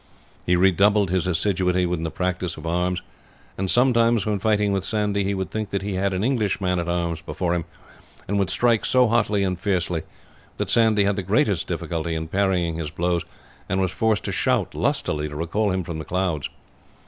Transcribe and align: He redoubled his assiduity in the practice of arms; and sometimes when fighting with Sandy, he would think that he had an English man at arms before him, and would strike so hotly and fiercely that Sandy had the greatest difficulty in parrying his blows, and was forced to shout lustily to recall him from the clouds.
He 0.47 0.55
redoubled 0.55 1.11
his 1.11 1.27
assiduity 1.27 1.83
in 1.83 2.01
the 2.01 2.09
practice 2.09 2.57
of 2.57 2.65
arms; 2.65 3.03
and 3.55 3.69
sometimes 3.69 4.25
when 4.25 4.39
fighting 4.39 4.71
with 4.71 4.83
Sandy, 4.83 5.23
he 5.23 5.35
would 5.35 5.51
think 5.51 5.69
that 5.69 5.83
he 5.83 5.93
had 5.93 6.11
an 6.11 6.23
English 6.23 6.59
man 6.59 6.79
at 6.79 6.89
arms 6.89 7.21
before 7.21 7.53
him, 7.53 7.65
and 8.27 8.39
would 8.39 8.49
strike 8.49 8.83
so 8.83 9.07
hotly 9.09 9.43
and 9.43 9.59
fiercely 9.59 10.01
that 10.57 10.71
Sandy 10.71 11.03
had 11.03 11.17
the 11.17 11.21
greatest 11.21 11.67
difficulty 11.67 12.15
in 12.15 12.29
parrying 12.29 12.77
his 12.79 12.89
blows, 12.89 13.23
and 13.69 13.79
was 13.79 13.91
forced 13.91 14.23
to 14.23 14.31
shout 14.31 14.73
lustily 14.73 15.29
to 15.29 15.35
recall 15.35 15.69
him 15.71 15.83
from 15.83 15.99
the 15.99 16.03
clouds. 16.05 16.49